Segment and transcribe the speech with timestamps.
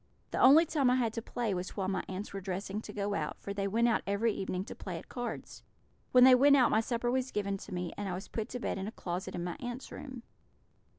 [0.31, 3.13] The only time I had to play was while my aunts were dressing to go
[3.13, 5.61] out, for they went out every evening to play at cards.
[6.11, 8.59] When they went out my supper was given to me, and I was put to
[8.59, 10.23] bed in a closet in my aunts' room.